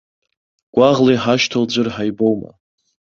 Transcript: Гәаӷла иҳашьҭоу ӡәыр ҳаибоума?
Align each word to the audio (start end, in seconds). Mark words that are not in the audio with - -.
Гәаӷла 0.75 1.11
иҳашьҭоу 1.13 1.65
ӡәыр 1.71 1.87
ҳаибоума? 1.95 2.51